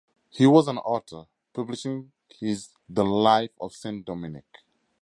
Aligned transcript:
He 0.31 0.47
was 0.47 0.67
an 0.67 0.79
author, 0.79 1.27
publishing 1.53 2.11
his 2.27 2.69
"The 2.89 3.05
Life 3.05 3.51
of 3.61 3.75
Saint 3.75 4.03
Dominick". 4.03 4.61